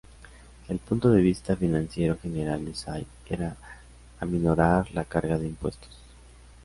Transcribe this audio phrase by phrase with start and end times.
[0.67, 3.55] El punto de vista financiero general de Say era
[4.19, 5.95] aminorar la carga de impuestos.